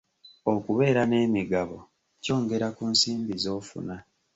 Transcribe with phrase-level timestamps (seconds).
[0.53, 1.77] Okubeera n'emigabo
[2.23, 3.95] kyongera ku nsimbi z'ofuna.